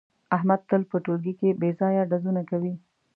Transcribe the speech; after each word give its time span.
احمد 0.35 0.61
تل 0.69 0.81
په 0.91 0.97
ټولگي 1.05 1.33
کې 1.39 1.57
بې 1.59 1.69
ځایه 1.79 2.07
ډزونه 2.11 2.41
کوي. 2.49 2.73